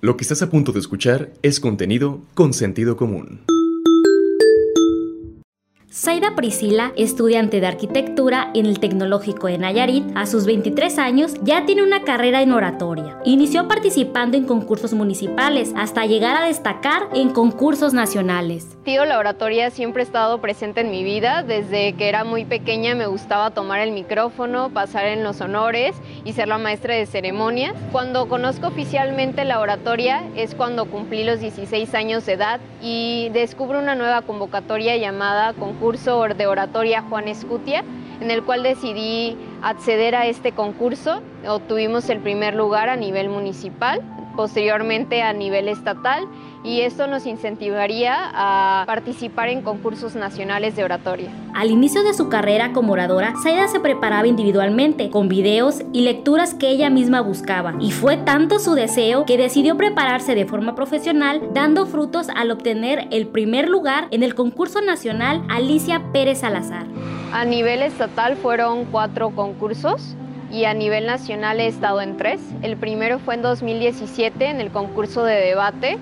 Lo 0.00 0.16
que 0.16 0.22
estás 0.22 0.42
a 0.42 0.50
punto 0.50 0.70
de 0.70 0.78
escuchar 0.78 1.32
es 1.42 1.58
contenido 1.58 2.20
con 2.34 2.54
sentido 2.54 2.96
común. 2.96 3.40
Zaida 5.90 6.34
Priscila, 6.36 6.92
estudiante 6.96 7.60
de 7.60 7.66
arquitectura 7.66 8.50
en 8.54 8.66
el 8.66 8.78
Tecnológico 8.78 9.46
de 9.46 9.56
Nayarit, 9.56 10.04
a 10.14 10.26
sus 10.26 10.44
23 10.44 10.98
años 10.98 11.32
ya 11.42 11.64
tiene 11.64 11.82
una 11.82 12.02
carrera 12.02 12.42
en 12.42 12.52
oratoria. 12.52 13.18
Inició 13.24 13.68
participando 13.68 14.36
en 14.36 14.44
concursos 14.44 14.92
municipales 14.92 15.72
hasta 15.76 16.04
llegar 16.04 16.36
a 16.36 16.44
destacar 16.44 17.08
en 17.14 17.30
concursos 17.30 17.94
nacionales. 17.94 18.76
Tío, 18.84 19.06
la 19.06 19.18
oratoria 19.18 19.70
siempre 19.70 20.02
ha 20.02 20.04
estado 20.04 20.42
presente 20.42 20.82
en 20.82 20.90
mi 20.90 21.04
vida. 21.04 21.42
Desde 21.42 21.94
que 21.94 22.10
era 22.10 22.22
muy 22.22 22.44
pequeña 22.44 22.94
me 22.94 23.06
gustaba 23.06 23.52
tomar 23.52 23.80
el 23.80 23.92
micrófono, 23.92 24.68
pasar 24.68 25.06
en 25.06 25.24
los 25.24 25.40
honores 25.40 25.96
y 26.22 26.34
ser 26.34 26.48
la 26.48 26.58
maestra 26.58 26.96
de 26.96 27.06
ceremonias. 27.06 27.74
Cuando 27.92 28.28
conozco 28.28 28.66
oficialmente 28.66 29.46
la 29.46 29.58
oratoria 29.58 30.22
es 30.36 30.54
cuando 30.54 30.84
cumplí 30.84 31.24
los 31.24 31.40
16 31.40 31.94
años 31.94 32.26
de 32.26 32.34
edad 32.34 32.60
y 32.82 33.30
descubro 33.32 33.78
una 33.78 33.94
nueva 33.94 34.20
convocatoria 34.20 34.94
llamada 34.98 35.54
concurso 35.54 35.78
curso 35.88 36.22
de 36.28 36.46
oratoria 36.46 37.00
Juan 37.00 37.28
Escutia, 37.28 37.82
en 38.20 38.30
el 38.30 38.42
cual 38.44 38.62
decidí 38.62 39.38
acceder 39.62 40.14
a 40.14 40.26
este 40.26 40.52
concurso. 40.52 41.22
Obtuvimos 41.48 42.10
el 42.10 42.18
primer 42.18 42.54
lugar 42.54 42.90
a 42.90 42.96
nivel 42.96 43.30
municipal, 43.30 44.02
posteriormente 44.38 45.20
a 45.20 45.32
nivel 45.32 45.66
estatal 45.66 46.28
y 46.62 46.82
esto 46.82 47.08
nos 47.08 47.26
incentivaría 47.26 48.14
a 48.32 48.84
participar 48.86 49.48
en 49.48 49.62
concursos 49.62 50.14
nacionales 50.14 50.76
de 50.76 50.84
oratoria. 50.84 51.28
Al 51.56 51.72
inicio 51.72 52.04
de 52.04 52.14
su 52.14 52.28
carrera 52.28 52.72
como 52.72 52.92
oradora, 52.92 53.34
Saida 53.42 53.66
se 53.66 53.80
preparaba 53.80 54.28
individualmente, 54.28 55.10
con 55.10 55.28
videos 55.28 55.82
y 55.92 56.02
lecturas 56.02 56.54
que 56.54 56.68
ella 56.68 56.88
misma 56.88 57.20
buscaba, 57.20 57.74
y 57.80 57.90
fue 57.90 58.16
tanto 58.16 58.60
su 58.60 58.74
deseo 58.74 59.24
que 59.24 59.36
decidió 59.36 59.76
prepararse 59.76 60.36
de 60.36 60.46
forma 60.46 60.76
profesional, 60.76 61.40
dando 61.52 61.86
frutos 61.86 62.28
al 62.28 62.52
obtener 62.52 63.08
el 63.10 63.26
primer 63.26 63.68
lugar 63.68 64.06
en 64.12 64.22
el 64.22 64.36
concurso 64.36 64.80
nacional 64.80 65.42
Alicia 65.48 66.12
Pérez 66.12 66.38
Salazar. 66.38 66.86
A 67.32 67.44
nivel 67.44 67.82
estatal 67.82 68.36
fueron 68.36 68.84
cuatro 68.84 69.30
concursos, 69.30 70.14
y 70.50 70.64
a 70.64 70.74
nivel 70.74 71.06
nacional 71.06 71.60
he 71.60 71.66
estado 71.66 72.00
en 72.00 72.16
tres. 72.16 72.40
El 72.62 72.76
primero 72.76 73.18
fue 73.18 73.34
en 73.34 73.42
2017 73.42 74.46
en 74.46 74.60
el 74.60 74.70
concurso 74.70 75.24
de 75.24 75.34
debate. 75.34 75.98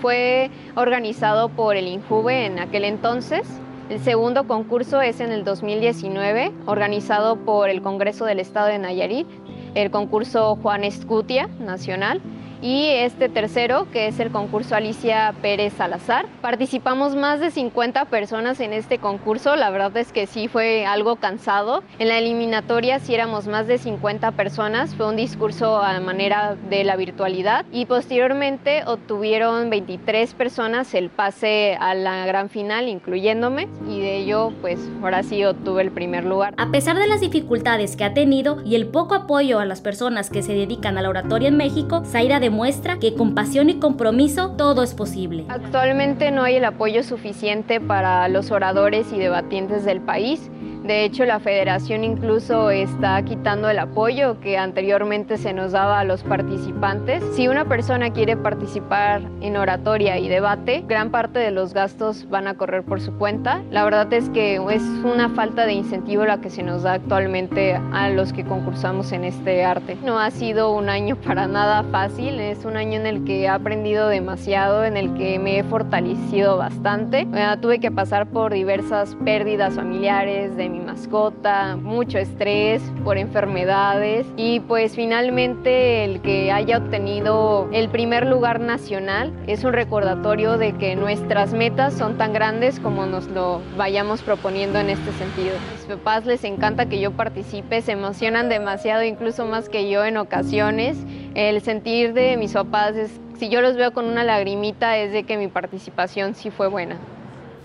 fue 0.00 0.50
organizado 0.74 1.48
por 1.48 1.76
el 1.76 1.86
INJUVE 1.86 2.46
en 2.46 2.58
aquel 2.58 2.84
entonces. 2.84 3.42
El 3.88 4.00
segundo 4.00 4.48
concurso 4.48 5.00
es 5.00 5.20
en 5.20 5.30
el 5.30 5.44
2019, 5.44 6.50
organizado 6.66 7.36
por 7.36 7.68
el 7.68 7.82
Congreso 7.82 8.24
del 8.24 8.40
Estado 8.40 8.68
de 8.68 8.78
Nayarit, 8.78 9.28
el 9.74 9.90
concurso 9.90 10.56
Juan 10.56 10.82
Escutia 10.82 11.48
Nacional 11.60 12.20
y 12.62 12.86
este 12.86 13.28
tercero, 13.28 13.88
que 13.90 14.06
es 14.06 14.20
el 14.20 14.30
concurso 14.30 14.76
Alicia 14.76 15.34
Pérez 15.42 15.74
Salazar. 15.74 16.26
Participamos 16.40 17.16
más 17.16 17.40
de 17.40 17.50
50 17.50 18.04
personas 18.06 18.60
en 18.60 18.72
este 18.72 18.98
concurso, 18.98 19.56
la 19.56 19.70
verdad 19.70 19.96
es 19.96 20.12
que 20.12 20.26
sí 20.26 20.46
fue 20.46 20.86
algo 20.86 21.16
cansado. 21.16 21.82
En 21.98 22.08
la 22.08 22.18
eliminatoria 22.18 23.00
sí 23.00 23.14
éramos 23.14 23.48
más 23.48 23.66
de 23.66 23.78
50 23.78 24.30
personas, 24.32 24.94
fue 24.94 25.08
un 25.08 25.16
discurso 25.16 25.82
a 25.82 25.98
manera 26.00 26.56
de 26.70 26.84
la 26.84 26.96
virtualidad 26.96 27.66
y 27.72 27.86
posteriormente 27.86 28.84
obtuvieron 28.86 29.68
23 29.68 30.32
personas 30.34 30.94
el 30.94 31.10
pase 31.10 31.76
a 31.80 31.94
la 31.94 32.24
gran 32.26 32.48
final, 32.48 32.88
incluyéndome, 32.88 33.68
y 33.88 34.00
de 34.00 34.18
ello 34.18 34.52
pues 34.60 34.78
ahora 35.02 35.24
sí 35.24 35.44
obtuve 35.44 35.82
el 35.82 35.90
primer 35.90 36.24
lugar. 36.24 36.54
A 36.56 36.70
pesar 36.70 36.96
de 36.96 37.08
las 37.08 37.20
dificultades 37.20 37.96
que 37.96 38.04
ha 38.04 38.14
tenido 38.14 38.62
y 38.64 38.76
el 38.76 38.86
poco 38.86 39.14
apoyo 39.14 39.58
a 39.58 39.64
las 39.64 39.80
personas 39.80 40.30
que 40.30 40.42
se 40.42 40.54
dedican 40.54 40.96
a 40.96 41.02
la 41.02 41.08
oratoria 41.08 41.48
en 41.48 41.56
México, 41.56 42.04
Zaira 42.04 42.38
de 42.38 42.51
muestra 42.52 43.00
que 43.00 43.14
con 43.14 43.34
pasión 43.34 43.68
y 43.68 43.80
compromiso 43.80 44.50
todo 44.50 44.84
es 44.84 44.94
posible. 44.94 45.44
Actualmente 45.48 46.30
no 46.30 46.44
hay 46.44 46.56
el 46.56 46.64
apoyo 46.64 47.02
suficiente 47.02 47.80
para 47.80 48.28
los 48.28 48.52
oradores 48.52 49.12
y 49.12 49.18
debatientes 49.18 49.84
del 49.84 50.00
país 50.00 50.51
de 50.84 51.04
hecho, 51.04 51.24
la 51.24 51.38
federación 51.38 52.02
incluso 52.02 52.70
está 52.70 53.22
quitando 53.22 53.70
el 53.70 53.78
apoyo 53.78 54.40
que 54.40 54.58
anteriormente 54.58 55.38
se 55.38 55.52
nos 55.52 55.70
daba 55.70 56.00
a 56.00 56.04
los 56.04 56.24
participantes. 56.24 57.22
Si 57.34 57.46
una 57.46 57.66
persona 57.66 58.12
quiere 58.12 58.36
participar 58.36 59.22
en 59.40 59.56
oratoria 59.56 60.18
y 60.18 60.28
debate, 60.28 60.84
gran 60.88 61.10
parte 61.12 61.38
de 61.38 61.52
los 61.52 61.72
gastos 61.72 62.28
van 62.28 62.48
a 62.48 62.54
correr 62.54 62.82
por 62.82 63.00
su 63.00 63.16
cuenta. 63.16 63.62
La 63.70 63.84
verdad 63.84 64.12
es 64.12 64.28
que 64.30 64.56
es 64.56 64.82
una 65.04 65.28
falta 65.28 65.66
de 65.66 65.74
incentivo 65.74 66.24
la 66.24 66.40
que 66.40 66.50
se 66.50 66.64
nos 66.64 66.82
da 66.82 66.94
actualmente 66.94 67.78
a 67.92 68.08
los 68.08 68.32
que 68.32 68.44
concursamos 68.44 69.12
en 69.12 69.22
este 69.22 69.64
arte. 69.64 69.96
No 70.02 70.18
ha 70.18 70.32
sido 70.32 70.72
un 70.72 70.88
año 70.88 71.14
para 71.24 71.46
nada 71.46 71.84
fácil, 71.92 72.40
es 72.40 72.64
un 72.64 72.76
año 72.76 72.98
en 72.98 73.06
el 73.06 73.24
que 73.24 73.42
he 73.42 73.48
aprendido 73.48 74.08
demasiado, 74.08 74.84
en 74.84 74.96
el 74.96 75.14
que 75.14 75.38
me 75.38 75.60
he 75.60 75.62
fortalecido 75.62 76.56
bastante. 76.56 77.28
tuve 77.60 77.78
que 77.78 77.92
pasar 77.92 78.26
por 78.26 78.52
diversas 78.52 79.14
pérdidas 79.24 79.74
familiares 79.74 80.56
de 80.56 80.71
mi 80.72 80.80
mascota, 80.80 81.76
mucho 81.76 82.18
estrés 82.18 82.82
por 83.04 83.18
enfermedades 83.18 84.26
y 84.36 84.60
pues 84.60 84.94
finalmente 84.96 86.04
el 86.04 86.22
que 86.22 86.50
haya 86.50 86.78
obtenido 86.78 87.68
el 87.72 87.88
primer 87.90 88.26
lugar 88.26 88.58
nacional 88.58 89.32
es 89.46 89.64
un 89.64 89.72
recordatorio 89.72 90.56
de 90.56 90.72
que 90.72 90.96
nuestras 90.96 91.52
metas 91.52 91.92
son 91.94 92.16
tan 92.16 92.32
grandes 92.32 92.80
como 92.80 93.06
nos 93.06 93.28
lo 93.28 93.60
vayamos 93.76 94.22
proponiendo 94.22 94.78
en 94.78 94.90
este 94.90 95.12
sentido. 95.12 95.54
A 95.56 95.72
mis 95.76 95.84
papás 95.86 96.26
les 96.26 96.44
encanta 96.44 96.86
que 96.86 97.00
yo 97.00 97.12
participe, 97.12 97.82
se 97.82 97.92
emocionan 97.92 98.48
demasiado, 98.48 99.04
incluso 99.04 99.46
más 99.46 99.68
que 99.68 99.90
yo 99.90 100.04
en 100.04 100.16
ocasiones. 100.16 100.96
El 101.34 101.60
sentir 101.60 102.14
de 102.14 102.36
mis 102.36 102.52
papás 102.52 102.96
es, 102.96 103.20
si 103.38 103.48
yo 103.48 103.60
los 103.60 103.76
veo 103.76 103.92
con 103.92 104.06
una 104.06 104.24
lagrimita, 104.24 104.96
es 104.96 105.12
de 105.12 105.24
que 105.24 105.36
mi 105.36 105.48
participación 105.48 106.34
sí 106.34 106.50
fue 106.50 106.68
buena. 106.68 106.96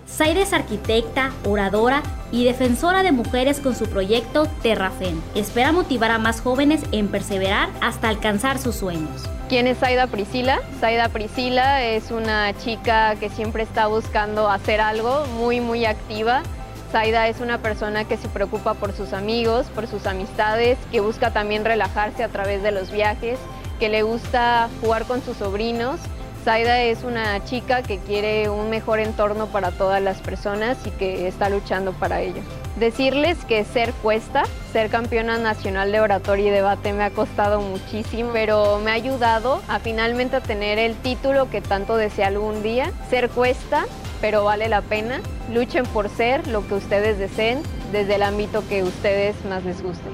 Zaire 0.08 0.42
es 0.42 0.52
arquitecta, 0.52 1.32
oradora 1.44 2.02
y 2.32 2.44
defensora 2.44 3.02
de 3.02 3.12
mujeres 3.12 3.60
con 3.60 3.76
su 3.76 3.86
proyecto 3.86 4.46
Terrafen. 4.62 5.22
Espera 5.34 5.70
motivar 5.70 6.10
a 6.10 6.18
más 6.18 6.40
jóvenes 6.40 6.82
en 6.92 7.08
perseverar 7.08 7.68
hasta 7.80 8.08
alcanzar 8.08 8.58
sus 8.58 8.74
sueños. 8.74 9.28
¿Quién 9.48 9.66
es 9.66 9.78
Zaida 9.78 10.06
Priscila? 10.06 10.60
Zaida 10.80 11.08
Priscila 11.08 11.84
es 11.84 12.10
una 12.10 12.56
chica 12.58 13.16
que 13.16 13.28
siempre 13.28 13.62
está 13.62 13.86
buscando 13.86 14.48
hacer 14.48 14.80
algo, 14.80 15.24
muy 15.38 15.60
muy 15.60 15.84
activa. 15.84 16.42
Zaida 16.90 17.28
es 17.28 17.40
una 17.40 17.58
persona 17.58 18.04
que 18.04 18.16
se 18.16 18.28
preocupa 18.28 18.74
por 18.74 18.92
sus 18.94 19.12
amigos, 19.12 19.66
por 19.74 19.86
sus 19.86 20.06
amistades, 20.06 20.78
que 20.90 21.00
busca 21.00 21.32
también 21.32 21.64
relajarse 21.64 22.24
a 22.24 22.28
través 22.28 22.62
de 22.62 22.72
los 22.72 22.90
viajes, 22.90 23.38
que 23.78 23.88
le 23.90 24.02
gusta 24.02 24.68
jugar 24.80 25.04
con 25.04 25.22
sus 25.22 25.36
sobrinos 25.36 26.00
Zaida 26.44 26.82
es 26.82 27.04
una 27.04 27.44
chica 27.44 27.82
que 27.82 27.98
quiere 27.98 28.48
un 28.48 28.70
mejor 28.70 29.00
entorno 29.00 29.46
para 29.46 29.70
todas 29.70 30.00
las 30.00 30.18
personas 30.18 30.78
y 30.86 30.90
que 30.90 31.28
está 31.28 31.50
luchando 31.50 31.92
para 31.92 32.20
ello. 32.20 32.42
Decirles 32.76 33.38
que 33.44 33.64
ser 33.64 33.92
cuesta, 33.94 34.44
ser 34.72 34.88
campeona 34.88 35.36
nacional 35.36 35.90
de 35.90 36.00
oratoria 36.00 36.48
y 36.48 36.50
debate 36.50 36.92
me 36.92 37.02
ha 37.02 37.10
costado 37.10 37.60
muchísimo, 37.60 38.30
pero 38.32 38.78
me 38.78 38.92
ha 38.92 38.94
ayudado 38.94 39.60
a 39.68 39.80
finalmente 39.80 40.36
a 40.36 40.40
tener 40.40 40.78
el 40.78 40.94
título 40.96 41.50
que 41.50 41.60
tanto 41.60 41.96
deseo 41.96 42.26
algún 42.26 42.62
día. 42.62 42.92
Ser 43.10 43.30
cuesta, 43.30 43.86
pero 44.20 44.44
vale 44.44 44.68
la 44.68 44.80
pena. 44.82 45.20
Luchen 45.52 45.86
por 45.86 46.08
ser 46.08 46.46
lo 46.46 46.66
que 46.68 46.74
ustedes 46.74 47.18
deseen 47.18 47.62
desde 47.90 48.14
el 48.14 48.22
ámbito 48.22 48.62
que 48.68 48.84
ustedes 48.84 49.34
más 49.44 49.64
les 49.64 49.82
guste. 49.82 50.08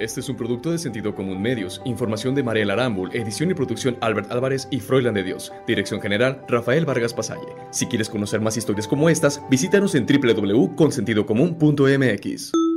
Este 0.00 0.18
es 0.20 0.28
un 0.30 0.36
producto 0.36 0.72
de 0.72 0.78
Sentido 0.78 1.14
Común 1.14 1.42
Medios. 1.42 1.82
Información 1.84 2.34
de 2.34 2.42
Mariela 2.42 2.72
Arambul, 2.72 3.14
edición 3.14 3.50
y 3.50 3.54
producción 3.54 3.98
Albert 4.00 4.32
Álvarez 4.32 4.66
y 4.70 4.80
Froilan 4.80 5.12
de 5.12 5.22
Dios. 5.22 5.52
Dirección 5.66 6.00
general 6.00 6.40
Rafael 6.48 6.86
Vargas 6.86 7.12
Pasalle. 7.12 7.54
Si 7.70 7.84
quieres 7.84 8.08
conocer 8.08 8.40
más 8.40 8.56
historias 8.56 8.88
como 8.88 9.10
estas, 9.10 9.42
visítanos 9.50 9.94
en 9.94 10.06
www.consentidocomún.mx. 10.06 12.69